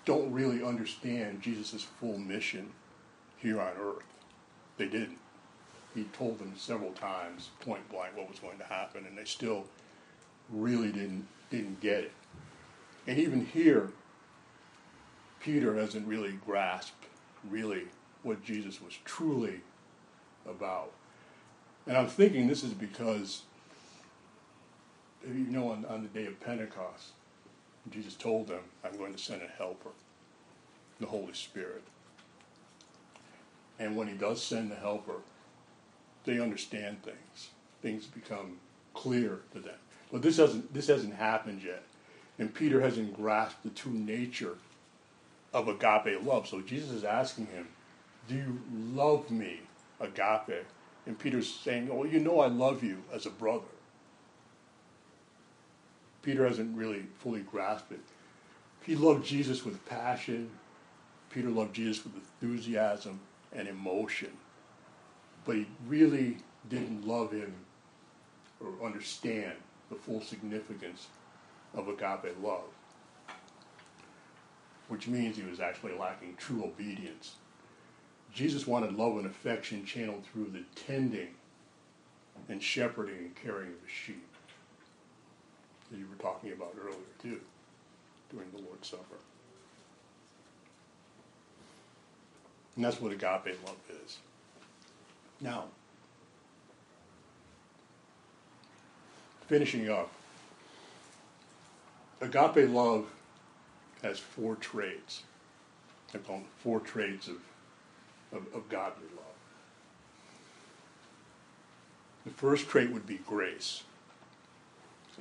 don't 0.06 0.32
really 0.32 0.64
understand 0.64 1.42
Jesus' 1.42 1.84
full 1.84 2.18
mission 2.18 2.72
here 3.38 3.60
on 3.60 3.74
earth. 3.80 4.06
They 4.78 4.88
didn't. 4.88 5.20
he 5.94 6.04
told 6.06 6.40
them 6.40 6.54
several 6.56 6.92
times, 6.92 7.50
point 7.60 7.90
blank, 7.90 8.16
what 8.16 8.30
was 8.30 8.40
going 8.40 8.58
to 8.60 8.64
happen, 8.64 9.06
and 9.06 9.18
they 9.18 9.26
still 9.26 9.66
really 10.50 10.92
didn't 10.92 11.28
didn't 11.50 11.80
get 11.82 12.06
it. 12.06 12.12
And 13.06 13.18
even 13.18 13.46
here, 13.46 13.92
Peter 15.40 15.76
hasn't 15.76 16.08
really 16.08 16.34
grasped 16.46 17.06
really 17.50 17.84
what 18.24 18.44
Jesus 18.44 18.82
was 18.82 18.98
truly 19.06 19.62
about. 20.48 20.92
And 21.86 21.98
I'm 21.98 22.08
thinking 22.08 22.48
this 22.48 22.64
is 22.64 22.74
because, 22.74 23.44
you 25.28 25.52
know, 25.52 25.72
on, 25.72 25.86
on 25.86 26.04
the 26.04 26.10
day 26.10 26.26
of 26.26 26.40
Pentecost, 26.40 27.12
Jesus 27.90 28.16
told 28.16 28.48
them, 28.48 28.62
I'm 28.84 28.98
going 28.98 29.14
to 29.14 29.20
send 29.20 29.42
a 29.42 29.48
helper, 29.48 29.90
the 31.00 31.08
Holy 31.08 31.34
Spirit. 31.34 31.84
And 33.80 33.96
when 33.96 34.08
he 34.08 34.14
does 34.14 34.44
send 34.44 34.72
the 34.72 34.76
helper, 34.76 35.22
they 36.26 36.40
understand 36.40 37.04
things. 37.04 37.50
Things 37.82 38.06
become 38.06 38.58
clear 38.94 39.40
to 39.54 39.60
them. 39.60 39.76
But 40.12 40.22
this 40.22 40.38
hasn't 40.38 40.74
this 40.74 40.88
hasn't 40.88 41.14
happened 41.16 41.62
yet. 41.64 41.84
And 42.40 42.54
Peter 42.54 42.82
hasn't 42.82 43.16
grasped 43.16 43.64
the 43.64 43.70
true 43.70 43.94
nature 43.94 44.56
of 45.54 45.68
agape 45.68 46.24
love. 46.24 46.48
So 46.48 46.62
Jesus 46.62 46.92
is 46.92 47.04
asking 47.04 47.48
him, 47.48 47.68
Do 48.28 48.36
you 48.36 48.62
love 48.94 49.32
me, 49.32 49.62
agape? 50.00 50.66
And 51.06 51.18
Peter's 51.18 51.52
saying, 51.52 51.90
Oh, 51.92 52.04
you 52.04 52.20
know 52.20 52.40
I 52.40 52.48
love 52.48 52.84
you 52.84 53.04
as 53.14 53.26
a 53.26 53.32
brother. 53.32 53.66
Peter 56.28 56.46
hasn't 56.46 56.76
really 56.76 57.04
fully 57.20 57.40
grasped 57.40 57.94
it. 57.94 58.02
He 58.86 58.98
loved 58.98 59.26
Jesus 59.26 59.64
with 59.64 59.86
passion. 59.86 60.50
Peter 61.30 61.48
loved 61.48 61.74
Jesus 61.74 62.04
with 62.04 62.16
enthusiasm 62.16 63.22
and 63.54 63.66
emotion. 63.66 64.32
But 65.46 65.56
he 65.56 65.68
really 65.88 66.40
didn't 66.68 67.08
love 67.08 67.32
him 67.32 67.54
or 68.60 68.74
understand 68.86 69.54
the 69.90 69.96
full 69.96 70.20
significance 70.20 71.08
of 71.74 71.88
agape 71.88 72.36
love, 72.44 72.74
which 74.90 75.08
means 75.08 75.38
he 75.38 75.44
was 75.44 75.62
actually 75.62 75.98
lacking 75.98 76.36
true 76.36 76.62
obedience. 76.62 77.36
Jesus 78.34 78.68
wanted 78.68 78.96
love 78.96 79.16
and 79.16 79.28
affection 79.28 79.86
channeled 79.86 80.26
through 80.26 80.50
the 80.52 80.66
tending 80.76 81.36
and 82.50 82.62
shepherding 82.62 83.18
and 83.18 83.36
caring 83.38 83.70
of 83.70 83.82
the 83.82 83.88
sheep 83.88 84.28
that 85.92 85.98
you 85.98 86.08
were 86.10 86.22
talking 86.22 86.52
about 86.52 86.74
earlier, 86.82 86.98
too, 87.22 87.40
during 88.32 88.52
the 88.52 88.62
Lord's 88.62 88.88
Supper. 88.88 89.18
And 92.76 92.86
that's 92.86 93.02
what 93.02 93.12
agape 93.12 93.58
love 93.66 93.78
is. 94.06 94.20
Now, 95.42 95.66
finishing 99.48 99.90
up, 99.90 100.12
agape 102.22 102.70
love 102.70 103.08
has 104.04 104.20
four 104.20 104.56
traits. 104.56 105.24
I 106.14 106.20
call 106.20 106.38
them 106.38 106.46
four 106.60 106.80
traits 106.80 107.28
of, 107.28 107.38
of, 108.32 108.54
of 108.54 108.70
godly 108.70 109.08
love. 109.16 109.26
The 112.26 112.32
first 112.32 112.68
trait 112.68 112.92
would 112.92 113.08
be 113.08 113.20
grace. 113.26 113.84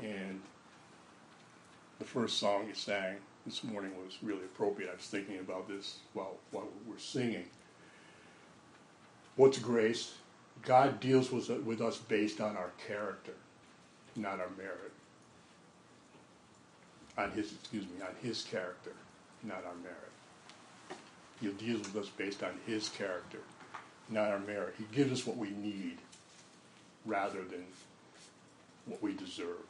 And 0.02 0.42
the 1.98 2.04
first 2.04 2.38
song 2.38 2.66
you 2.68 2.74
sang 2.74 3.16
this 3.44 3.64
morning 3.64 3.92
was 3.96 4.18
really 4.22 4.44
appropriate. 4.44 4.90
I 4.90 4.96
was 4.96 5.06
thinking 5.06 5.38
about 5.38 5.68
this 5.68 5.98
while, 6.12 6.36
while 6.50 6.64
we 6.84 6.92
were 6.92 6.98
singing. 6.98 7.44
What's 9.36 9.58
grace? 9.58 10.14
God 10.62 11.00
deals 11.00 11.30
with, 11.30 11.48
with 11.48 11.80
us 11.80 11.98
based 11.98 12.40
on 12.40 12.56
our 12.56 12.70
character, 12.86 13.34
not 14.14 14.40
our 14.40 14.50
merit. 14.56 14.92
On 17.18 17.30
his, 17.30 17.52
excuse 17.52 17.84
me, 17.84 18.02
on 18.02 18.14
his 18.20 18.42
character, 18.42 18.92
not 19.42 19.64
our 19.64 19.74
merit. 19.82 21.00
He 21.40 21.48
deals 21.48 21.86
with 21.86 21.96
us 21.96 22.10
based 22.10 22.42
on 22.42 22.52
his 22.66 22.88
character, 22.88 23.38
not 24.08 24.28
our 24.28 24.38
merit. 24.40 24.74
He 24.78 24.84
gives 24.94 25.12
us 25.12 25.26
what 25.26 25.36
we 25.36 25.50
need 25.50 25.98
rather 27.04 27.44
than 27.44 27.64
what 28.86 29.02
we 29.02 29.12
deserve. 29.12 29.64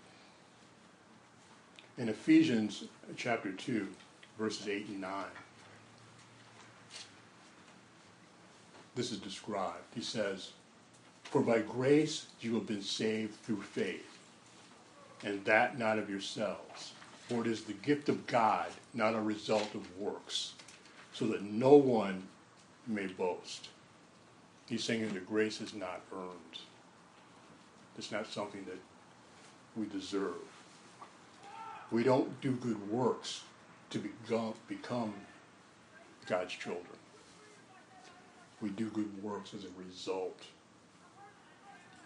In 1.98 2.10
Ephesians 2.10 2.84
chapter 3.16 3.52
2, 3.52 3.88
verses 4.38 4.68
8 4.68 4.88
and 4.88 5.00
9, 5.00 5.24
this 8.94 9.10
is 9.10 9.18
described. 9.18 9.82
He 9.94 10.02
says, 10.02 10.52
For 11.24 11.40
by 11.40 11.60
grace 11.60 12.26
you 12.40 12.54
have 12.56 12.66
been 12.66 12.82
saved 12.82 13.42
through 13.42 13.62
faith, 13.62 14.18
and 15.24 15.42
that 15.46 15.78
not 15.78 15.98
of 15.98 16.10
yourselves. 16.10 16.92
For 17.30 17.40
it 17.40 17.46
is 17.46 17.64
the 17.64 17.72
gift 17.72 18.10
of 18.10 18.26
God, 18.26 18.68
not 18.92 19.14
a 19.14 19.20
result 19.20 19.74
of 19.74 19.98
works, 19.98 20.52
so 21.14 21.26
that 21.28 21.42
no 21.42 21.76
one 21.76 22.22
may 22.86 23.06
boast. 23.06 23.68
He's 24.68 24.84
saying 24.84 25.14
that 25.14 25.26
grace 25.26 25.62
is 25.62 25.72
not 25.72 26.02
earned. 26.14 26.60
It's 27.96 28.12
not 28.12 28.26
something 28.26 28.64
that 28.66 28.78
we 29.74 29.86
deserve. 29.86 30.34
We 31.90 32.02
don't 32.02 32.40
do 32.40 32.52
good 32.52 32.90
works 32.90 33.42
to 33.90 33.98
become, 33.98 34.54
become 34.68 35.14
God's 36.26 36.52
children. 36.52 36.84
We 38.60 38.70
do 38.70 38.90
good 38.90 39.22
works 39.22 39.54
as 39.54 39.64
a 39.64 39.68
result 39.86 40.40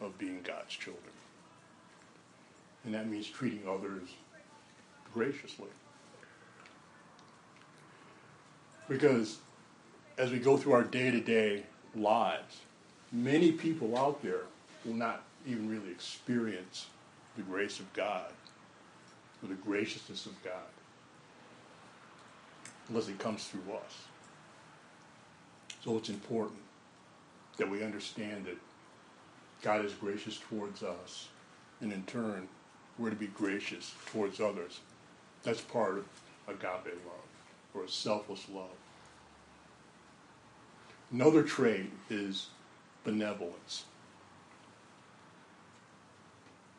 of 0.01 0.19
being 0.19 0.41
God's 0.43 0.75
children. 0.75 1.13
And 2.85 2.95
that 2.95 3.09
means 3.09 3.27
treating 3.29 3.63
others 3.69 4.09
graciously. 5.15 5.69
Because 8.89 9.39
as 10.19 10.31
we 10.31 10.39
go 10.39 10.57
through 10.57 10.73
our 10.73 10.83
day 10.83 11.11
to 11.11 11.21
day 11.21 11.65
lives, 11.95 12.59
many 13.13 13.53
people 13.53 13.97
out 13.97 14.23
there 14.23 14.43
will 14.85 14.95
not 14.95 15.23
even 15.47 15.69
really 15.69 15.91
experience 15.91 16.87
the 17.37 17.43
grace 17.43 17.79
of 17.79 17.91
God 17.93 18.33
or 19.43 19.49
the 19.49 19.55
graciousness 19.55 20.27
of 20.27 20.43
God 20.43 20.53
unless 22.89 23.09
it 23.09 23.19
comes 23.19 23.45
through 23.45 23.75
us. 23.75 24.05
So 25.85 25.97
it's 25.97 26.09
important 26.09 26.59
that 27.57 27.71
we 27.71 27.83
understand 27.83 28.47
that 28.47 28.59
God 29.63 29.85
is 29.85 29.93
gracious 29.95 30.39
towards 30.49 30.83
us, 30.83 31.29
and 31.81 31.93
in 31.93 32.03
turn, 32.05 32.49
we're 32.99 33.11
to 33.11 33.17
be 33.17 33.29
gracious 33.29 33.95
towards 34.07 34.41
others. 34.41 34.81
That's 35.43 35.61
part 35.61 35.99
of 35.99 36.05
agape 36.49 36.95
love, 37.07 37.75
or 37.75 37.87
selfless 37.87 38.47
love. 38.53 38.67
Another 41.13 41.43
trait 41.43 41.91
is 42.09 42.49
benevolence. 43.05 43.85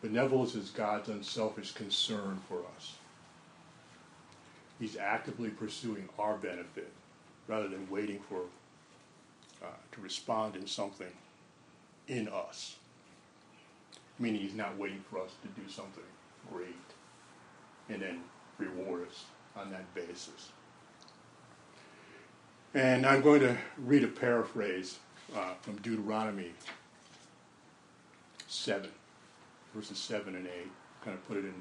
Benevolence 0.01 0.55
is 0.55 0.69
God's 0.69 1.09
unselfish 1.09 1.71
concern 1.71 2.39
for 2.49 2.63
us. 2.75 2.95
He's 4.79 4.97
actively 4.97 5.49
pursuing 5.49 6.09
our 6.17 6.37
benefit 6.37 6.91
rather 7.47 7.67
than 7.67 7.87
waiting 7.89 8.19
for 8.27 8.41
uh, 9.63 9.67
to 9.91 10.01
respond 10.01 10.55
in 10.55 10.65
something 10.65 11.11
in 12.07 12.27
us. 12.29 12.77
Meaning 14.17 14.41
he's 14.41 14.55
not 14.55 14.77
waiting 14.77 15.03
for 15.09 15.19
us 15.19 15.31
to 15.43 15.61
do 15.61 15.69
something 15.69 16.03
great 16.51 16.75
and 17.89 18.01
then 18.01 18.21
reward 18.57 19.07
us 19.07 19.25
on 19.55 19.69
that 19.71 19.93
basis. 19.93 20.51
And 22.73 23.05
I'm 23.05 23.21
going 23.21 23.41
to 23.41 23.57
read 23.77 24.03
a 24.03 24.07
paraphrase 24.07 24.97
uh, 25.35 25.53
from 25.61 25.75
Deuteronomy 25.77 26.53
7, 28.47 28.89
verses 29.73 29.97
7 29.97 30.35
and 30.35 30.47
8, 30.47 30.51
kind 31.03 31.17
of 31.17 31.27
put 31.27 31.37
it 31.37 31.45
in 31.45 31.53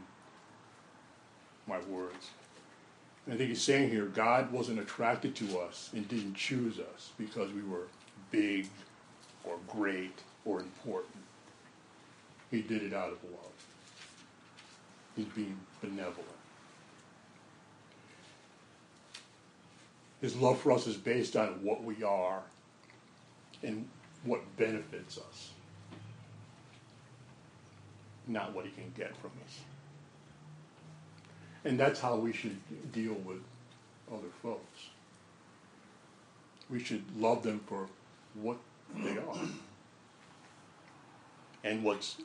my 1.67 1.79
words. 1.89 2.31
And 3.27 3.35
I 3.35 3.39
think 3.39 3.51
he's 3.51 3.63
saying 3.63 3.91
here 3.91 4.07
God 4.07 4.51
wasn't 4.51 4.81
attracted 4.81 5.35
to 5.37 5.59
us 5.61 5.91
and 5.95 6.09
didn't 6.09 6.35
choose 6.35 6.79
us 6.79 7.11
because 7.19 7.53
we 7.53 7.63
were 7.63 7.87
big 8.31 8.67
or 9.45 9.57
great 9.69 10.19
or 10.45 10.61
important. 10.61 11.17
He 12.51 12.63
did 12.63 12.83
it 12.83 12.93
out 12.93 13.13
of 13.13 13.23
love. 13.31 13.53
He's 15.17 15.27
being 15.27 15.59
benevolent. 15.81 16.27
His 20.21 20.37
love 20.37 20.59
for 20.59 20.73
us 20.73 20.87
is 20.87 20.97
based 20.97 21.37
on 21.37 21.63
what 21.63 21.83
we 21.83 22.03
are 22.03 22.43
and 23.63 23.89
what 24.25 24.41
benefits 24.57 25.19
us, 25.19 25.51
not 28.33 28.55
what 28.55 28.65
he 28.65 28.71
can 28.71 28.93
get 28.97 29.17
from 29.17 29.33
us. 29.45 29.59
And 31.65 31.79
that's 31.79 32.01
how 32.01 32.17
we 32.17 32.33
should 32.33 32.59
deal 32.93 33.15
with 33.15 33.43
other 34.11 34.31
folks. 34.43 34.89
We 36.71 36.83
should 36.83 37.05
love 37.19 37.43
them 37.43 37.61
for 37.67 37.89
what 38.35 38.59
they 38.97 39.19
are, 39.19 39.49
and 41.65 41.83
what's 41.85 42.17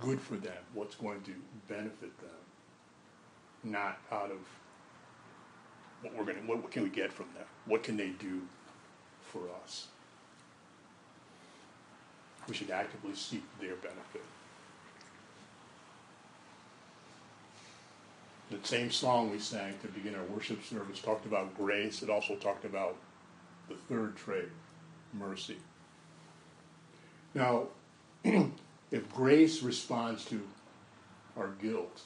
good 0.00 0.20
for 0.20 0.34
them, 0.34 0.52
what's 0.72 0.96
going 0.96 1.22
to 1.22 1.32
benefit 1.68 2.18
them, 2.20 2.30
not 3.62 3.98
out 4.10 4.30
of 4.30 4.38
what 6.02 6.14
we're 6.16 6.24
going 6.24 6.36
to, 6.36 6.52
what 6.52 6.70
can 6.70 6.82
we 6.82 6.88
get 6.88 7.12
from 7.12 7.26
them? 7.34 7.44
What 7.66 7.82
can 7.82 7.96
they 7.96 8.10
do 8.10 8.42
for 9.22 9.42
us? 9.64 9.86
We 12.48 12.54
should 12.54 12.70
actively 12.70 13.14
seek 13.14 13.42
their 13.60 13.76
benefit. 13.76 14.22
The 18.62 18.68
same 18.68 18.90
song 18.90 19.30
we 19.30 19.40
sang 19.40 19.74
to 19.82 19.88
begin 19.88 20.14
our 20.14 20.24
worship 20.24 20.62
service 20.62 21.00
talked 21.00 21.26
about 21.26 21.56
grace. 21.56 22.02
It 22.02 22.10
also 22.10 22.36
talked 22.36 22.64
about 22.64 22.96
the 23.68 23.74
third 23.74 24.16
trait, 24.16 24.48
mercy. 25.12 25.56
Now, 27.34 27.66
if 28.24 29.12
grace 29.12 29.62
responds 29.62 30.24
to 30.26 30.40
our 31.36 31.48
guilt, 31.60 32.02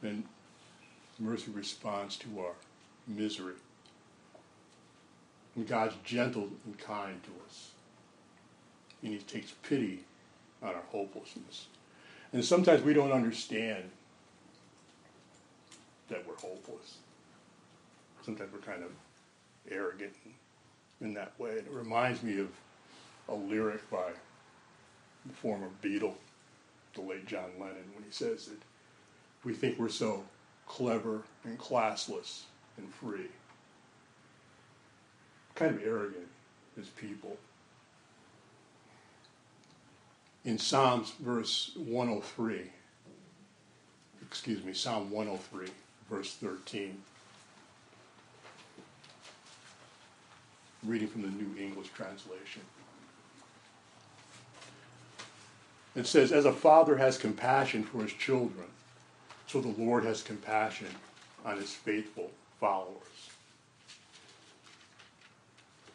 then 0.00 0.24
mercy 1.18 1.50
responds 1.50 2.16
to 2.16 2.40
our 2.40 2.54
misery. 3.06 3.54
And 5.56 5.68
God's 5.68 5.94
gentle 6.04 6.48
and 6.64 6.78
kind 6.78 7.22
to 7.22 7.30
us. 7.46 7.72
And 9.02 9.12
He 9.12 9.18
takes 9.18 9.50
pity 9.62 10.04
on 10.62 10.70
our 10.70 10.82
hopelessness. 10.90 11.66
And 12.32 12.42
sometimes 12.44 12.82
we 12.82 12.94
don't 12.94 13.12
understand 13.12 13.90
that 16.10 16.26
we're 16.26 16.36
hopeless. 16.36 16.98
Sometimes 18.22 18.52
we're 18.52 18.58
kind 18.58 18.84
of 18.84 18.90
arrogant 19.70 20.12
in 21.00 21.14
that 21.14 21.32
way. 21.38 21.50
And 21.50 21.66
it 21.66 21.72
reminds 21.72 22.22
me 22.22 22.40
of 22.40 22.48
a 23.28 23.34
lyric 23.34 23.88
by 23.90 24.10
the 25.24 25.32
former 25.32 25.68
Beatle, 25.82 26.14
the 26.94 27.00
late 27.00 27.26
John 27.26 27.50
Lennon, 27.58 27.84
when 27.94 28.04
he 28.04 28.10
says 28.10 28.46
that 28.46 28.58
we 29.44 29.54
think 29.54 29.78
we're 29.78 29.88
so 29.88 30.24
clever 30.66 31.22
and 31.44 31.58
classless 31.58 32.42
and 32.76 32.92
free. 32.92 33.28
Kind 35.54 35.76
of 35.76 35.82
arrogant 35.84 36.28
as 36.78 36.88
people. 36.88 37.36
In 40.44 40.58
Psalms, 40.58 41.12
verse 41.20 41.72
103, 41.76 42.62
excuse 44.22 44.64
me, 44.64 44.72
Psalm 44.72 45.10
103, 45.10 45.68
verse 46.10 46.34
13. 46.34 47.00
Reading 50.84 51.08
from 51.08 51.22
the 51.22 51.28
New 51.28 51.58
English 51.58 51.88
Translation. 51.94 52.62
It 55.94 56.06
says, 56.06 56.32
As 56.32 56.44
a 56.44 56.52
father 56.52 56.96
has 56.96 57.16
compassion 57.16 57.84
for 57.84 58.02
his 58.02 58.12
children, 58.12 58.66
so 59.46 59.60
the 59.60 59.74
Lord 59.82 60.04
has 60.04 60.22
compassion 60.22 60.88
on 61.44 61.56
his 61.56 61.72
faithful 61.72 62.30
followers. 62.58 62.96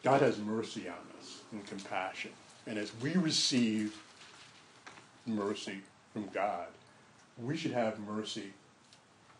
God 0.02 0.20
has 0.22 0.38
mercy 0.38 0.88
on 0.88 0.94
us 1.18 1.40
and 1.52 1.66
compassion. 1.66 2.30
And 2.66 2.78
as 2.78 2.92
we 3.00 3.14
receive 3.14 4.00
mercy 5.26 5.80
from 6.12 6.28
God, 6.32 6.66
we 7.38 7.56
should 7.56 7.72
have 7.72 7.98
mercy 7.98 8.52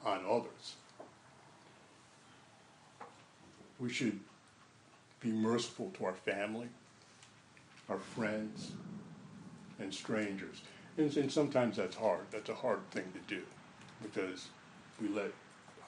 on 0.05 0.21
others. 0.29 0.77
We 3.79 3.91
should 3.91 4.21
be 5.21 5.31
merciful 5.31 5.93
to 5.99 6.05
our 6.07 6.15
family, 6.15 6.69
our 7.89 7.99
friends, 7.99 8.73
and 9.79 9.93
strangers. 9.93 10.63
And, 10.97 11.15
and, 11.17 11.31
sometimes 11.31 11.77
that's 11.77 11.97
hard. 11.97 12.23
That's 12.31 12.49
a 12.49 12.55
hard 12.55 12.91
thing 12.91 13.05
to 13.13 13.35
do 13.35 13.43
because 14.03 14.49
we 15.01 15.09
let 15.09 15.31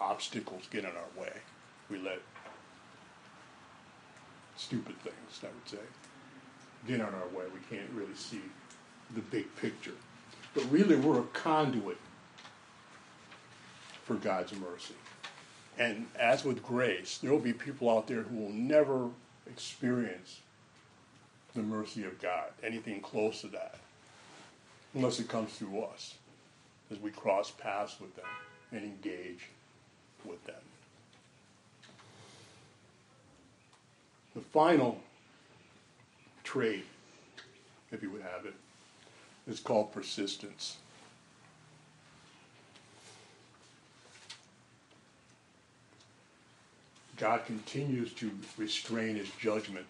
obstacles 0.01 0.65
get 0.71 0.85
in 0.85 0.91
our 0.91 1.23
way. 1.23 1.33
We 1.91 1.99
let 1.99 2.21
stupid 4.57 4.99
things, 5.01 5.41
I 5.43 5.47
would 5.47 5.69
say, 5.69 5.87
get 6.87 6.97
in 6.97 7.01
our 7.01 7.29
way. 7.35 7.45
We 7.55 7.77
can't 7.77 7.91
really 7.95 8.15
see 8.15 8.43
the 9.15 9.21
big 9.21 9.55
picture. 9.57 9.95
But 10.55 10.71
really, 10.71 10.97
we're 10.97 11.21
a 11.21 11.27
conduit 11.33 11.99
for 14.09 14.15
God's 14.15 14.55
mercy. 14.55 14.95
And 15.79 16.07
as 16.19 16.43
with 16.43 16.63
grace, 16.63 17.19
there 17.19 17.31
will 17.31 17.39
be 17.39 17.53
people 17.53 17.91
out 17.91 18.07
there 18.09 18.23
who 18.23 18.37
will 18.39 18.53
never 18.53 19.11
experience 19.47 20.41
the 21.55 21.63
mercy 21.63 22.05
of 22.05 22.21
God, 22.21 22.47
anything 22.65 23.01
close 23.01 23.43
to 23.43 23.49
that, 23.49 23.77
unless 24.95 25.21
it 25.21 25.29
comes 25.29 25.53
through 25.53 25.83
us 25.83 26.15
as 26.91 26.99
we 26.99 27.11
cross 27.11 27.51
paths 27.51 28.01
with 28.01 28.17
them 28.17 28.25
and 28.73 28.83
engage 28.83 29.47
with 30.25 30.43
them. 30.47 30.57
The 34.35 34.41
final 34.41 35.01
trait, 36.45 36.87
if 37.93 38.03
you 38.03 38.11
would 38.11 38.23
have 38.23 38.47
it, 38.47 38.55
is 39.47 39.61
called 39.61 39.93
persistence. 39.93 40.79
God 47.19 47.45
continues 47.47 48.13
to 48.15 48.31
restrain 48.57 49.17
his 49.17 49.29
judgment 49.41 49.87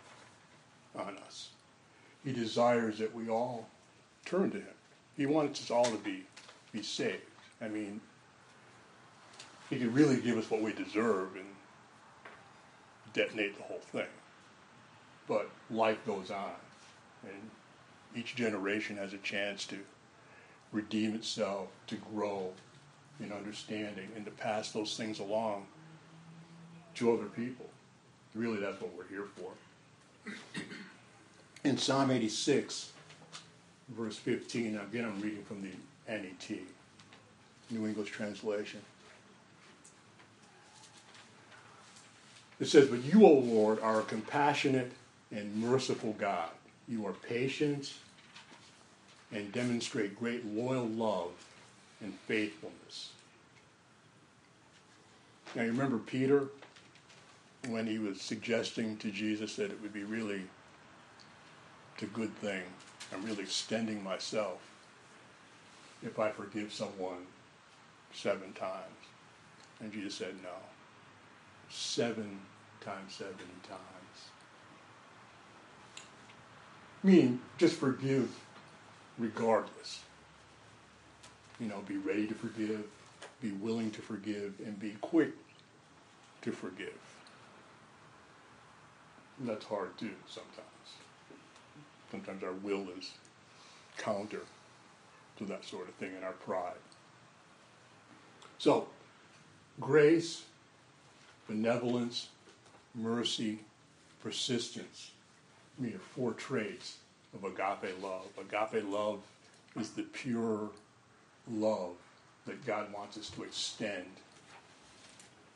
on 0.97 1.17
us. 1.27 1.51
He 2.25 2.33
desires 2.33 2.99
that 2.99 3.15
we 3.15 3.29
all 3.29 3.69
turn 4.25 4.51
to 4.51 4.59
him. 4.59 4.75
He 5.17 5.27
wants 5.27 5.63
us 5.63 5.71
all 5.71 5.85
to 5.85 5.99
be, 5.99 6.25
be 6.73 6.83
saved. 6.83 7.23
I 7.61 7.69
mean, 7.69 8.01
he 9.69 9.79
could 9.79 9.95
really 9.95 10.21
give 10.21 10.39
us 10.39 10.51
what 10.51 10.63
we 10.63 10.73
deserve 10.73 11.37
and 11.37 11.47
detonate 13.13 13.57
the 13.59 13.65
whole 13.65 13.81
thing. 13.93 14.07
But 15.27 15.51
life 15.71 15.99
goes 16.07 16.31
on, 16.31 16.53
and 17.25 17.51
each 18.17 18.37
generation 18.37 18.97
has 18.97 19.13
a 19.13 19.19
chance 19.19 19.67
to 19.67 19.79
redeem 20.73 21.15
itself, 21.15 21.69
to 21.89 21.97
grow 21.97 22.53
in 23.21 23.33
understanding, 23.33 24.09
and 24.17 24.25
to 24.25 24.31
pass 24.31 24.71
those 24.73 24.97
things 24.97 25.19
along 25.19 25.67
to 26.99 27.13
other 27.13 27.27
people. 27.27 27.67
Really, 28.35 28.59
that's 28.59 28.81
what 28.81 28.91
we're 28.97 29.07
here 29.09 29.27
for. 29.37 30.33
In 31.65 31.79
Psalm 31.79 32.11
86, 32.11 32.93
verse 33.97 34.17
15, 34.17 34.77
again 34.77 35.05
I'm 35.05 35.21
reading 35.21 35.45
from 35.45 35.63
the 35.63 35.71
NET, 36.09 36.59
New 37.71 37.87
English 37.87 38.11
Translation. 38.11 38.81
It 42.61 42.67
says, 42.67 42.89
But 42.89 43.05
you, 43.05 43.25
O 43.25 43.33
Lord, 43.35 43.81
are 43.81 44.01
a 44.01 44.05
compassionate 44.05 44.91
and 45.31 45.55
merciful 45.57 46.15
God. 46.19 46.51
You 46.89 47.07
are 47.07 47.13
patient 47.13 47.93
and 49.31 49.53
demonstrate 49.53 50.19
great 50.19 50.45
loyal 50.47 50.87
love 50.87 51.31
and 52.01 52.15
faithfulness. 52.27 53.11
Now, 55.55 55.63
you 55.63 55.71
remember 55.71 55.99
Peter 55.99 56.49
when 57.67 57.87
he 57.87 57.99
was 57.99 58.21
suggesting 58.21 58.97
to 58.99 59.11
Jesus 59.11 59.57
that 59.57 59.71
it 59.71 59.81
would 59.83 59.93
be 59.93 60.05
really 60.05 60.43
a 62.01 62.05
good 62.07 62.35
thing. 62.37 62.63
I'm 63.13 63.25
really 63.25 63.43
extending 63.43 64.03
myself 64.03 64.61
if 66.03 66.19
I 66.19 66.31
forgive 66.31 66.73
someone 66.73 67.27
seven 68.15 68.53
times. 68.53 68.85
And 69.81 69.93
Jesus 69.93 70.15
said, 70.15 70.35
no. 70.43 70.51
Seven 71.69 72.39
times 72.81 73.15
seven 73.15 73.35
times. 73.69 73.81
Meaning, 77.03 77.41
just 77.59 77.77
forgive 77.77 78.31
regardless. 79.19 80.01
You 81.61 81.67
know, 81.67 81.83
be 81.87 81.97
ready 81.97 82.27
to 82.27 82.35
forgive, 82.35 82.85
be 83.41 83.53
willing 83.53 83.91
to 83.93 84.03
forgive, 84.03 84.55
and 84.65 84.79
be 84.79 84.97
quick 85.01 85.33
to 86.43 86.53
forgive. 86.53 87.08
And 89.39 89.49
that's 89.49 89.65
hard 89.65 89.97
too 89.99 90.15
sometimes. 90.27 90.65
Sometimes 92.11 92.43
our 92.43 92.53
will 92.53 92.87
is 92.99 93.13
counter 93.97 94.43
to 95.37 95.45
that 95.45 95.65
sort 95.65 95.89
of 95.89 95.95
thing 95.95 96.15
and 96.15 96.25
our 96.25 96.33
pride. 96.33 96.73
So, 98.59 98.89
grace, 99.81 100.45
benevolence, 101.47 102.29
mercy, 102.95 103.61
persistence. 104.23 105.13
I 105.79 105.83
mean, 105.83 106.01
four 106.15 106.33
traits 106.33 106.97
of 107.35 107.45
agape 107.45 108.03
love. 108.03 108.27
Agape 108.39 108.85
love 108.89 109.21
is 109.79 109.91
the 109.91 110.03
pure 110.03 110.71
love 111.51 111.95
that 112.47 112.67
God 112.67 112.93
wants 112.93 113.17
us 113.17 113.31
to 113.31 113.45
extend 113.45 114.07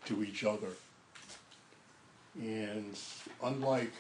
to 0.05 0.23
each 0.23 0.45
other 0.45 0.69
and 2.41 2.99
unlike 3.43 3.93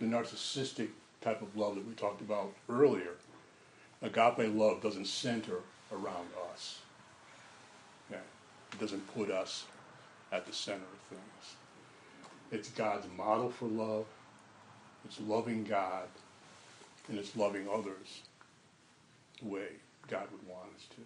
the 0.00 0.06
narcissistic 0.06 0.88
type 1.20 1.42
of 1.42 1.56
love 1.56 1.76
that 1.76 1.86
we 1.86 1.94
talked 1.94 2.20
about 2.20 2.52
earlier, 2.68 3.12
Agape 4.02 4.52
love 4.54 4.82
doesn't 4.82 5.06
center 5.06 5.58
around 5.92 6.26
us. 6.52 6.80
Okay? 8.10 8.20
It 8.72 8.80
doesn't 8.80 9.14
put 9.14 9.30
us 9.30 9.66
at 10.32 10.46
the 10.46 10.52
center 10.52 10.78
of 10.78 11.16
things. 11.16 11.56
It's 12.50 12.68
God's 12.70 13.06
model 13.16 13.50
for 13.50 13.66
love. 13.66 14.06
It's 15.04 15.20
loving 15.20 15.64
God, 15.64 16.08
and 17.08 17.18
it's 17.18 17.36
loving 17.36 17.68
others 17.68 18.22
the 19.40 19.48
way 19.48 19.66
God 20.08 20.28
would 20.30 20.46
want 20.48 20.68
us 20.76 20.86
to. 20.96 21.02